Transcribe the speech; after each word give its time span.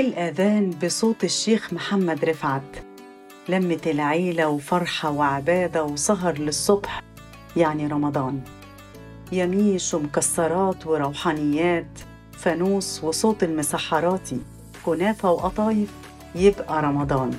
الأذان 0.00 0.70
بصوت 0.84 1.24
الشيخ 1.24 1.72
محمد 1.72 2.24
رفعت. 2.24 2.76
لمة 3.48 3.80
العيلة 3.86 4.48
وفرحة 4.48 5.10
وعبادة 5.10 5.84
وسهر 5.84 6.38
للصبح 6.38 7.02
يعني 7.56 7.86
رمضان. 7.86 8.40
يميش 9.32 9.94
ومكسرات 9.94 10.86
وروحانيات 10.86 11.98
فانوس 12.32 13.04
وصوت 13.04 13.42
المسحراتي 13.42 14.40
كنافة 14.84 15.30
وقطايف 15.30 15.90
يبقى 16.34 16.82
رمضان. 16.82 17.30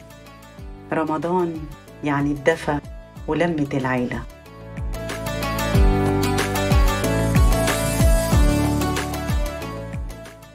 رمضان 0.94 1.60
يعني 2.04 2.32
الدفى 2.32 2.80
ولمة 3.28 3.70
العيلة. 3.74 4.24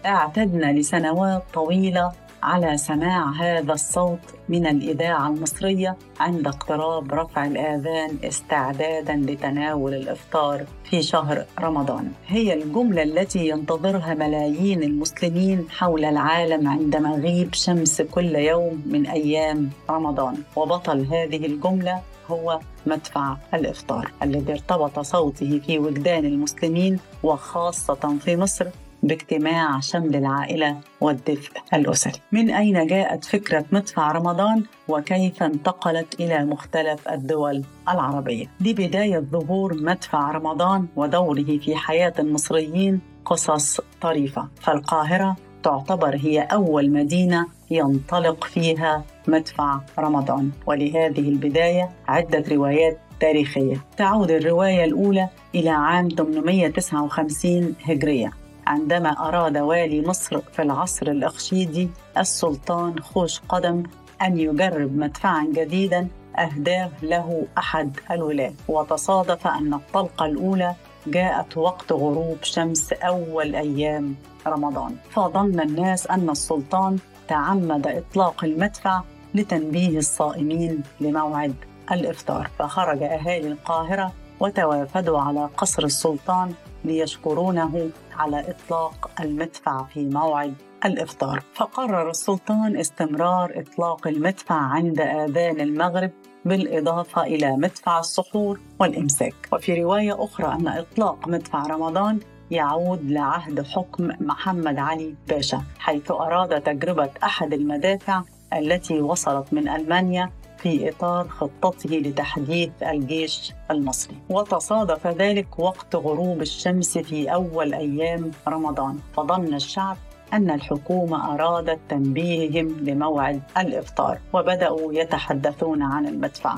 اعتدنا 0.06 0.72
لسنوات 0.72 1.42
طويلة 1.54 2.12
على 2.42 2.76
سماع 2.76 3.30
هذا 3.30 3.72
الصوت 3.72 4.18
من 4.48 4.66
الإذاعة 4.66 5.28
المصرية 5.28 5.96
عند 6.20 6.46
اقتراب 6.46 7.14
رفع 7.14 7.46
الآذان 7.46 8.16
استعدادا 8.24 9.16
لتناول 9.16 9.94
الإفطار 9.94 10.64
في 10.84 11.02
شهر 11.02 11.44
رمضان. 11.60 12.12
هي 12.26 12.54
الجملة 12.54 13.02
التي 13.02 13.48
ينتظرها 13.48 14.14
ملايين 14.14 14.82
المسلمين 14.82 15.66
حول 15.70 16.04
العالم 16.04 16.68
عند 16.68 16.96
مغيب 16.96 17.54
شمس 17.54 18.02
كل 18.02 18.36
يوم 18.36 18.82
من 18.86 19.06
أيام 19.06 19.70
رمضان، 19.90 20.36
وبطل 20.56 21.00
هذه 21.00 21.46
الجملة 21.46 22.00
هو 22.30 22.60
مدفع 22.86 23.36
الإفطار 23.54 24.10
الذي 24.22 24.52
ارتبط 24.52 25.00
صوته 25.00 25.60
في 25.66 25.78
وجدان 25.78 26.24
المسلمين 26.24 26.98
وخاصة 27.22 28.18
في 28.20 28.36
مصر 28.36 28.66
باجتماع 29.02 29.80
شمل 29.80 30.16
العائلة 30.16 30.76
والدفء 31.00 31.50
الأسري. 31.74 32.20
من 32.32 32.50
أين 32.50 32.86
جاءت 32.86 33.24
فكرة 33.24 33.64
مدفع 33.72 34.12
رمضان؟ 34.12 34.64
وكيف 34.88 35.42
انتقلت 35.42 36.20
إلى 36.20 36.44
مختلف 36.44 37.08
الدول 37.08 37.62
العربية؟ 37.88 38.46
لبداية 38.60 39.18
ظهور 39.18 39.74
مدفع 39.74 40.30
رمضان 40.30 40.86
ودوره 40.96 41.58
في 41.58 41.76
حياة 41.76 42.12
المصريين 42.18 43.00
قصص 43.24 43.80
طريفة. 44.00 44.48
فالقاهرة 44.60 45.36
تعتبر 45.62 46.16
هي 46.16 46.40
أول 46.40 46.90
مدينة 46.90 47.46
ينطلق 47.70 48.44
فيها 48.44 49.04
مدفع 49.28 49.80
رمضان. 49.98 50.50
ولهذه 50.66 51.28
البداية 51.28 51.90
عدة 52.08 52.44
روايات 52.50 52.98
تاريخية. 53.20 53.84
تعود 53.96 54.30
الرواية 54.30 54.84
الأولى 54.84 55.28
إلى 55.54 55.70
عام 55.70 56.08
859 56.08 57.74
هجرية. 57.84 58.32
عندما 58.68 59.28
أراد 59.28 59.56
والي 59.56 60.08
مصر 60.08 60.40
في 60.40 60.62
العصر 60.62 61.06
الأخشيدي 61.06 61.90
السلطان 62.18 63.00
خوش 63.00 63.40
قدم 63.48 63.82
أن 64.22 64.38
يجرب 64.38 64.96
مدفعا 64.96 65.44
جديدا 65.52 66.08
أهداه 66.38 66.90
له 67.02 67.46
أحد 67.58 67.96
الولاة. 68.10 68.52
وتصادف 68.68 69.46
أن 69.46 69.74
الطلقة 69.74 70.26
الأولى 70.26 70.74
جاءت 71.06 71.56
وقت 71.56 71.92
غروب 71.92 72.38
شمس 72.42 72.92
أول 72.92 73.54
أيام 73.54 74.14
رمضان. 74.46 74.96
فظن 75.10 75.60
الناس 75.60 76.06
أن 76.06 76.30
السلطان 76.30 76.98
تعمد 77.28 77.86
إطلاق 77.86 78.44
المدفع 78.44 79.02
لتنبيه 79.34 79.98
الصائمين 79.98 80.82
لموعد 81.00 81.54
الإفطار. 81.92 82.50
فخرج 82.58 83.02
أهالي 83.02 83.48
القاهرة 83.48 84.12
وتوافدوا 84.40 85.20
على 85.20 85.48
قصر 85.56 85.84
السلطان 85.84 86.54
ليشكرونه 86.84 87.90
على 88.16 88.40
إطلاق 88.50 89.10
المدفع 89.20 89.84
في 89.84 90.04
موعد 90.04 90.54
الإفطار. 90.84 91.42
فقرر 91.54 92.10
السلطان 92.10 92.76
استمرار 92.76 93.52
إطلاق 93.60 94.06
المدفع 94.06 94.54
عند 94.54 95.00
آذان 95.00 95.60
المغرب 95.60 96.10
بالإضافة 96.44 97.22
إلى 97.22 97.56
مدفع 97.56 98.00
السحور 98.00 98.60
والإمساك. 98.80 99.34
وفي 99.52 99.82
رواية 99.82 100.24
أخرى 100.24 100.52
أن 100.52 100.68
إطلاق 100.68 101.28
مدفع 101.28 101.62
رمضان 101.62 102.20
يعود 102.50 103.10
لعهد 103.10 103.62
حكم 103.62 104.10
محمد 104.20 104.78
علي 104.78 105.14
باشا 105.28 105.62
حيث 105.78 106.10
أراد 106.10 106.60
تجربة 106.60 107.10
أحد 107.24 107.52
المدافع 107.52 108.22
التي 108.52 109.00
وصلت 109.00 109.52
من 109.52 109.68
ألمانيا 109.68 110.30
في 110.58 110.88
إطار 110.88 111.28
خطته 111.28 111.90
لتحديث 111.90 112.70
الجيش 112.82 113.52
المصري. 113.70 114.16
وتصادف 114.30 115.06
ذلك 115.06 115.58
وقت 115.58 115.96
غروب 115.96 116.42
الشمس 116.42 116.98
في 116.98 117.34
أول 117.34 117.74
أيام 117.74 118.30
رمضان. 118.48 118.98
فظن 119.16 119.54
الشعب 119.54 119.96
أن 120.32 120.50
الحكومة 120.50 121.34
أرادت 121.34 121.78
تنبيههم 121.88 122.76
لموعد 122.80 123.42
الإفطار 123.58 124.18
وبدأوا 124.32 124.92
يتحدثون 124.92 125.82
عن 125.82 126.06
المدفع. 126.06 126.54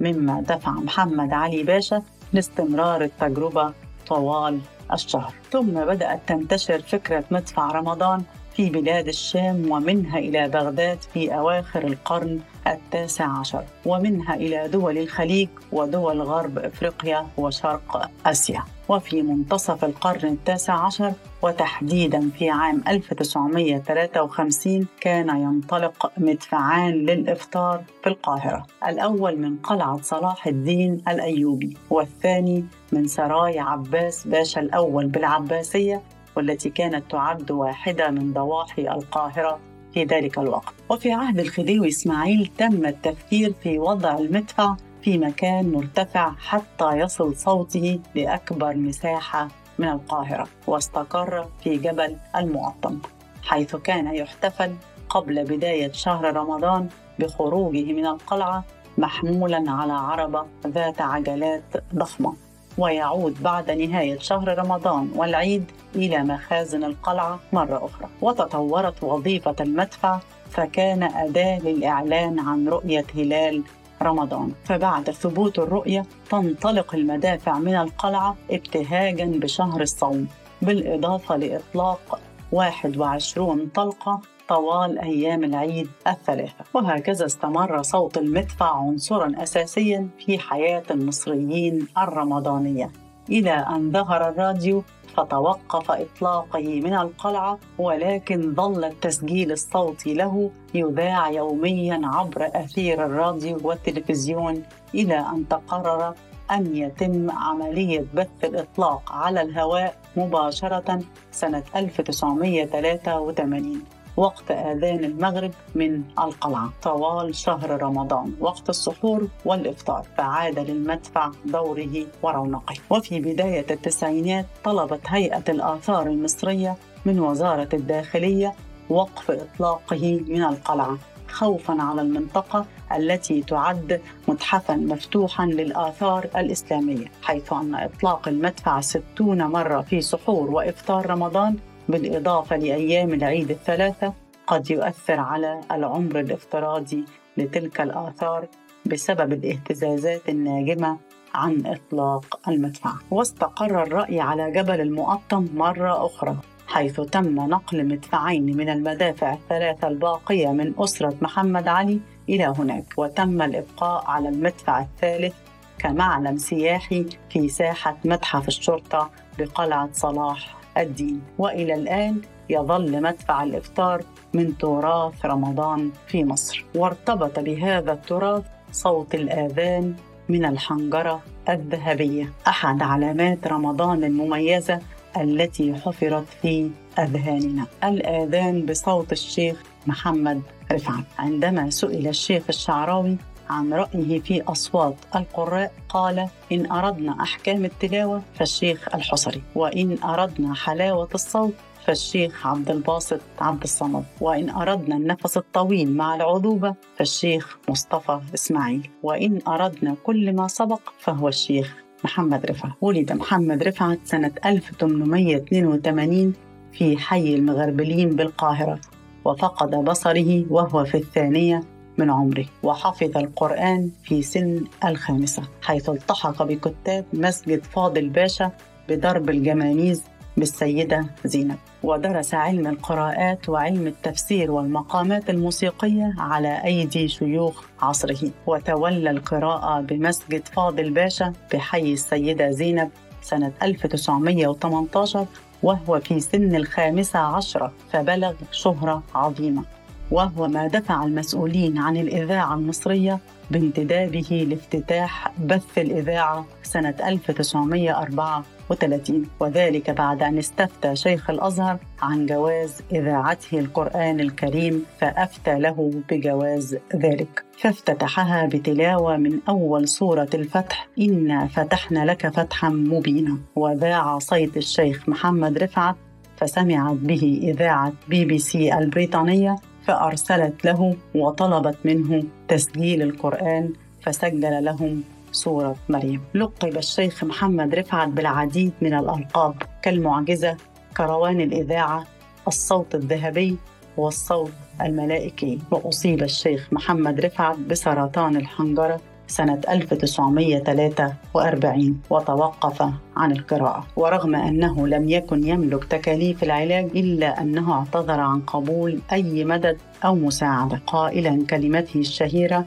مما 0.00 0.40
دفع 0.40 0.70
محمد 0.70 1.32
علي 1.32 1.62
باشا 1.62 2.02
لاستمرار 2.32 3.04
التجربة 3.04 3.72
طوال 4.06 4.60
الشهر. 4.92 5.34
ثم 5.50 5.70
بدأت 5.70 6.20
تنتشر 6.26 6.78
فكرة 6.82 7.24
مدفع 7.30 7.66
رمضان 7.66 8.22
في 8.60 8.70
بلاد 8.70 9.08
الشام 9.08 9.70
ومنها 9.70 10.18
إلى 10.18 10.48
بغداد 10.48 10.98
في 11.14 11.34
أواخر 11.34 11.84
القرن 11.84 12.40
التاسع 12.66 13.38
عشر 13.38 13.64
ومنها 13.86 14.34
إلى 14.34 14.68
دول 14.68 14.98
الخليج 14.98 15.48
ودول 15.72 16.22
غرب 16.22 16.58
إفريقيا 16.58 17.26
وشرق 17.36 18.10
آسيا. 18.26 18.62
وفي 18.88 19.22
منتصف 19.22 19.84
القرن 19.84 20.28
التاسع 20.28 20.74
عشر 20.86 21.12
وتحديدا 21.42 22.30
في 22.38 22.50
عام 22.50 22.82
1953 22.88 24.86
كان 25.00 25.28
ينطلق 25.28 26.12
مدفعان 26.16 26.92
للإفطار 26.92 27.82
في 28.02 28.08
القاهرة. 28.08 28.66
الأول 28.88 29.36
من 29.38 29.56
قلعة 29.56 30.00
صلاح 30.02 30.46
الدين 30.46 31.02
الأيوبي 31.08 31.76
والثاني 31.90 32.64
من 32.92 33.06
سراي 33.06 33.58
عباس 33.58 34.26
باشا 34.26 34.60
الأول 34.60 35.06
بالعباسية 35.06 36.02
والتي 36.36 36.70
كانت 36.70 37.10
تعد 37.10 37.50
واحدة 37.50 38.10
من 38.10 38.32
ضواحي 38.32 38.88
القاهرة 38.88 39.60
في 39.94 40.04
ذلك 40.04 40.38
الوقت. 40.38 40.74
وفي 40.90 41.12
عهد 41.12 41.38
الخديوي 41.38 41.88
إسماعيل 41.88 42.50
تم 42.58 42.86
التفكير 42.86 43.52
في 43.62 43.78
وضع 43.78 44.18
المدفع 44.18 44.76
في 45.02 45.18
مكان 45.18 45.72
مرتفع 45.72 46.32
حتى 46.38 46.98
يصل 46.98 47.36
صوته 47.36 48.00
لأكبر 48.14 48.76
مساحة 48.76 49.48
من 49.78 49.88
القاهرة 49.88 50.48
واستقر 50.66 51.48
في 51.64 51.76
جبل 51.76 52.16
المقطم 52.36 52.98
حيث 53.42 53.76
كان 53.76 54.14
يحتفل 54.14 54.74
قبل 55.08 55.44
بداية 55.44 55.92
شهر 55.92 56.36
رمضان 56.36 56.88
بخروجه 57.18 57.92
من 57.92 58.06
القلعة 58.06 58.64
محمولا 58.98 59.64
على 59.68 59.92
عربة 59.92 60.46
ذات 60.66 61.00
عجلات 61.00 61.62
ضخمة. 61.94 62.49
ويعود 62.78 63.42
بعد 63.42 63.70
نهاية 63.70 64.18
شهر 64.18 64.58
رمضان 64.58 65.10
والعيد 65.16 65.64
إلى 65.94 66.18
مخازن 66.18 66.84
القلعة 66.84 67.40
مرة 67.52 67.86
أخرى. 67.86 68.08
وتطورت 68.22 69.04
وظيفة 69.04 69.56
المدفع 69.60 70.18
فكان 70.50 71.02
أداة 71.02 71.58
للإعلان 71.58 72.38
عن 72.38 72.68
رؤية 72.68 73.04
هلال 73.14 73.62
رمضان. 74.02 74.52
فبعد 74.64 75.10
ثبوت 75.10 75.58
الرؤية 75.58 76.04
تنطلق 76.30 76.94
المدافع 76.94 77.58
من 77.58 77.74
القلعة 77.76 78.36
ابتهاجا 78.50 79.24
بشهر 79.24 79.80
الصوم 79.80 80.28
بالإضافة 80.62 81.36
لإطلاق 81.36 82.20
21 82.52 83.66
طلقة 83.74 84.20
طوال 84.50 84.98
أيام 84.98 85.44
العيد 85.44 85.88
الثلاثة. 86.06 86.64
وهكذا 86.74 87.26
استمر 87.26 87.82
صوت 87.82 88.18
المدفع 88.18 88.76
عنصرا 88.76 89.32
أساسيا 89.42 90.08
في 90.18 90.38
حياة 90.38 90.82
المصريين 90.90 91.86
الرمضانية. 91.98 92.90
إلى 93.30 93.50
أن 93.50 93.92
ظهر 93.92 94.28
الراديو 94.28 94.82
فتوقف 95.16 95.90
إطلاقه 95.90 96.80
من 96.80 96.94
القلعة 96.94 97.58
ولكن 97.78 98.54
ظل 98.54 98.84
التسجيل 98.84 99.52
الصوتي 99.52 100.14
له 100.14 100.50
يذاع 100.74 101.30
يوميا 101.30 102.00
عبر 102.04 102.50
أثير 102.54 103.06
الراديو 103.06 103.60
والتلفزيون 103.62 104.62
إلى 104.94 105.18
أن 105.18 105.48
تقرر 105.48 106.14
أن 106.50 106.76
يتم 106.76 107.30
عملية 107.30 108.04
بث 108.14 108.44
الإطلاق 108.44 109.12
على 109.12 109.42
الهواء 109.42 109.94
مباشرة 110.16 110.98
سنة 111.32 111.62
1983 111.76 113.99
وقت 114.20 114.50
آذان 114.50 115.04
المغرب 115.04 115.50
من 115.74 116.02
القلعة. 116.18 116.72
طوال 116.82 117.34
شهر 117.34 117.82
رمضان 117.82 118.34
وقت 118.40 118.68
السحور 118.68 119.28
والإفطار. 119.44 120.06
فعاد 120.18 120.58
للمدفع 120.58 121.30
دوره 121.44 122.06
ورونقه. 122.22 122.74
وفي 122.90 123.20
بداية 123.20 123.66
التسعينات 123.70 124.46
طلبت 124.64 125.00
هيئة 125.06 125.44
الآثار 125.48 126.06
المصرية 126.06 126.76
من 127.04 127.20
وزارة 127.20 127.68
الداخلية 127.72 128.54
وقف 128.88 129.30
إطلاقه 129.30 130.20
من 130.28 130.44
القلعة 130.44 130.98
خوفا 131.28 131.82
على 131.82 132.00
المنطقة 132.02 132.66
التي 132.96 133.42
تعد 133.42 134.00
متحفا 134.28 134.74
مفتوحا 134.74 135.46
للآثار 135.46 136.26
الإسلامية 136.36 137.06
حيث 137.22 137.52
أن 137.52 137.74
إطلاق 137.74 138.28
المدفع 138.28 138.80
ستون 138.80 139.42
مرة 139.42 139.80
في 139.80 140.00
سحور 140.00 140.50
وإفطار 140.50 141.10
رمضان 141.10 141.56
بالإضافة 141.90 142.56
لأيام 142.56 143.14
العيد 143.14 143.50
الثلاثة 143.50 144.12
قد 144.46 144.70
يؤثر 144.70 145.20
على 145.20 145.60
العمر 145.72 146.20
الافتراضي 146.20 147.04
لتلك 147.36 147.80
الآثار 147.80 148.46
بسبب 148.86 149.32
الاهتزازات 149.32 150.28
الناجمة 150.28 150.98
عن 151.34 151.66
إطلاق 151.66 152.48
المدفع. 152.48 152.92
واستقر 153.10 153.82
الرأي 153.82 154.20
على 154.20 154.50
جبل 154.50 154.80
المقطم 154.80 155.48
مرة 155.54 156.06
أخرى 156.06 156.36
حيث 156.68 157.00
تم 157.00 157.34
نقل 157.34 157.86
مدفعين 157.86 158.56
من 158.56 158.68
المدافع 158.68 159.32
الثلاثة 159.32 159.88
الباقية 159.88 160.48
من 160.48 160.74
أسرة 160.78 161.14
محمد 161.22 161.68
علي 161.68 162.00
إلى 162.28 162.54
هناك 162.58 162.84
وتم 162.96 163.42
الإبقاء 163.42 164.04
على 164.06 164.28
المدفع 164.28 164.80
الثالث 164.80 165.34
كمعلم 165.78 166.36
سياحي 166.36 167.06
في 167.30 167.48
ساحة 167.48 167.96
متحف 168.04 168.48
الشرطة 168.48 169.10
بقلعة 169.38 169.88
صلاح 169.92 170.59
الدين. 170.78 171.22
وإلى 171.38 171.74
الآن 171.74 172.20
يظل 172.50 173.02
مدفع 173.02 173.42
الإفطار 173.42 174.02
من 174.34 174.58
تراث 174.58 175.24
رمضان 175.24 175.90
في 176.06 176.24
مصر. 176.24 176.64
وارتبط 176.74 177.38
بهذا 177.38 177.92
التراث 177.92 178.42
صوت 178.72 179.14
الآذان 179.14 179.94
من 180.28 180.44
الحنجرة 180.44 181.20
الذهبية. 181.48 182.32
أحد 182.48 182.82
علامات 182.82 183.46
رمضان 183.46 184.04
المميزة 184.04 184.80
التي 185.16 185.74
حفرت 185.74 186.24
في 186.42 186.70
أذهاننا. 186.98 187.66
الآذان 187.84 188.66
بصوت 188.66 189.12
الشيخ 189.12 189.62
محمد 189.86 190.42
رفعت. 190.72 191.04
عندما 191.18 191.70
سئل 191.70 192.08
الشيخ 192.08 192.42
الشعراوي 192.48 193.16
عن 193.50 193.72
رأيه 193.72 194.20
في 194.20 194.42
أصوات 194.42 194.96
القراء 195.16 195.72
قال 195.88 196.28
إن 196.52 196.70
أردنا 196.72 197.22
أحكام 197.22 197.64
التلاوة 197.64 198.22
فالشيخ 198.34 198.94
الحصري 198.94 199.42
وإن 199.54 199.98
أردنا 200.04 200.54
حلاوة 200.54 201.08
الصوت 201.14 201.54
فالشيخ 201.84 202.46
عبد 202.46 202.70
الباسط 202.70 203.20
عبد 203.40 203.62
الصمد 203.62 204.04
وإن 204.20 204.50
أردنا 204.50 204.96
النفس 204.96 205.36
الطويل 205.36 205.96
مع 205.96 206.14
العذوبة 206.14 206.74
فالشيخ 206.96 207.58
مصطفى 207.68 208.20
إسماعيل 208.34 208.90
وإن 209.02 209.38
أردنا 209.48 209.96
كل 210.04 210.36
ما 210.36 210.48
سبق 210.48 210.80
فهو 210.98 211.28
الشيخ 211.28 211.76
محمد 212.04 212.46
رفعت. 212.46 212.72
ولد 212.80 213.12
محمد 213.12 213.62
رفعت 213.62 213.98
سنة 214.04 214.32
1882 214.44 216.32
في 216.72 216.96
حي 216.98 217.34
المغربلين 217.34 218.16
بالقاهرة 218.16 218.80
وفقد 219.24 219.70
بصره 219.70 220.44
وهو 220.50 220.84
في 220.84 220.96
الثانية 220.96 221.60
من 222.00 222.10
عمره. 222.10 222.46
وحفظ 222.62 223.16
القرآن 223.16 223.90
في 224.04 224.22
سن 224.22 224.64
الخامسة 224.84 225.42
حيث 225.62 225.90
التحق 225.90 226.42
بكتاب 226.42 227.04
مسجد 227.12 227.64
فاضل 227.64 228.08
باشا 228.08 228.50
بدرب 228.88 229.30
الجمانيز 229.30 230.02
بالسيدة 230.36 231.06
زينب. 231.24 231.56
ودرس 231.82 232.34
علم 232.34 232.66
القراءات 232.66 233.48
وعلم 233.48 233.86
التفسير 233.86 234.50
والمقامات 234.50 235.30
الموسيقية 235.30 236.14
على 236.18 236.64
أيدي 236.64 237.08
شيوخ 237.08 237.64
عصره. 237.82 238.30
وتولى 238.46 239.10
القراءة 239.10 239.80
بمسجد 239.80 240.48
فاضل 240.48 240.90
باشا 240.90 241.32
بحي 241.52 241.92
السيدة 241.92 242.50
زينب 242.50 242.90
سنة 243.22 243.52
1918 243.62 245.26
وهو 245.62 246.00
في 246.00 246.20
سن 246.20 246.56
الخامسة 246.56 247.18
عشرة 247.18 247.72
فبلغ 247.92 248.34
شهرة 248.52 249.02
عظيمة. 249.14 249.64
وهو 250.10 250.48
ما 250.48 250.66
دفع 250.66 251.04
المسؤولين 251.04 251.78
عن 251.78 251.96
الإذاعة 251.96 252.54
المصرية 252.54 253.18
بانتدابه 253.50 254.46
لافتتاح 254.48 255.32
بث 255.38 255.78
الإذاعة 255.78 256.46
سنة 256.62 256.94
1934 257.04 259.26
وذلك 259.40 259.90
بعد 259.90 260.22
أن 260.22 260.38
استفتى 260.38 260.96
شيخ 260.96 261.30
الأزهر 261.30 261.78
عن 262.02 262.26
جواز 262.26 262.82
إذاعته 262.92 263.58
القرآن 263.58 264.20
الكريم 264.20 264.84
فأفتى 264.98 265.58
له 265.58 265.90
بجواز 266.10 266.78
ذلك. 266.96 267.44
فافتتحها 267.58 268.46
بتلاوة 268.46 269.16
من 269.16 269.38
أول 269.48 269.88
سورة 269.88 270.28
الفتح 270.34 270.88
إنا 270.98 271.46
فتحنا 271.46 272.04
لك 272.04 272.28
فتحا 272.28 272.68
مبينا 272.68 273.38
وذاع 273.56 274.18
صيت 274.18 274.56
الشيخ 274.56 275.08
محمد 275.08 275.58
رفعت 275.58 275.96
فسمعت 276.36 276.96
به 276.96 277.40
إذاعة 277.42 277.92
بي 278.08 278.24
بي 278.24 278.38
سي 278.38 278.78
البريطانية 278.78 279.56
فأرسلت 279.86 280.64
له 280.64 280.96
وطلبت 281.14 281.78
منه 281.84 282.22
تسجيل 282.48 283.02
القرآن 283.02 283.72
فسجل 284.02 284.64
لهم 284.64 285.02
سورة 285.32 285.76
مريم. 285.88 286.22
لقب 286.34 286.76
الشيخ 286.76 287.24
محمد 287.24 287.74
رفعت 287.74 288.08
بالعديد 288.08 288.72
من 288.80 288.94
الألقاب 288.94 289.54
كالمعجزة 289.82 290.56
كروان 290.96 291.40
الإذاعة 291.40 292.04
الصوت 292.48 292.94
الذهبي 292.94 293.56
والصوت 293.96 294.52
الملائكي. 294.80 295.58
وأصيب 295.70 296.22
الشيخ 296.22 296.68
محمد 296.72 297.20
رفعت 297.20 297.58
بسرطان 297.58 298.36
الحنجرة 298.36 299.00
سنة 299.30 299.60
1943 299.68 302.00
وتوقف 302.10 302.82
عن 303.16 303.32
القراءة. 303.32 303.86
ورغم 303.96 304.34
أنه 304.34 304.88
لم 304.88 305.08
يكن 305.08 305.46
يملك 305.46 305.84
تكاليف 305.84 306.42
العلاج 306.42 306.84
إلا 306.84 307.40
أنه 307.40 307.72
اعتذر 307.72 308.20
عن 308.20 308.40
قبول 308.40 309.00
أي 309.12 309.44
مدد 309.44 309.78
أو 310.04 310.14
مساعدة. 310.14 310.80
قائلا 310.86 311.46
كلمته 311.50 312.00
الشهيرة 312.00 312.66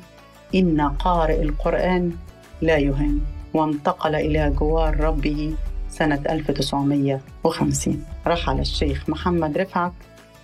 إن 0.55 0.81
قارئ 0.81 1.41
القرآن 1.41 2.11
لا 2.61 2.77
يهان. 2.77 3.19
وانتقل 3.53 4.15
إلى 4.15 4.49
جوار 4.49 4.99
ربه 4.99 5.55
سنة 5.89 6.21
1950 6.29 8.05
رحل 8.27 8.59
الشيخ 8.59 9.09
محمد 9.09 9.57
رفعت 9.57 9.91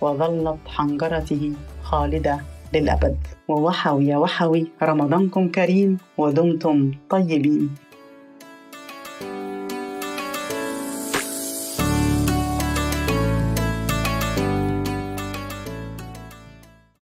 وظلت 0.00 0.58
حنجرته 0.66 1.52
خالدة. 1.82 2.40
للأبد. 2.74 3.16
ووحوي 3.48 4.06
يا 4.06 4.16
وحوي 4.16 4.66
رمضانكم 4.82 5.48
كريم 5.48 5.98
ودمتم 6.18 6.92
طيبين. 7.10 7.70